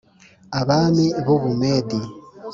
abami 0.59 1.05
b 1.25 1.27
u 1.35 1.37
Bumedi 1.41 1.99